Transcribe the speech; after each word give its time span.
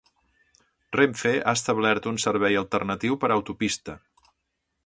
Renfe 0.99 1.33
ha 1.43 1.53
establert 1.59 2.09
un 2.13 2.19
servei 2.25 2.57
alternatiu 2.65 3.19
per 3.25 3.33
autopista. 3.37 4.01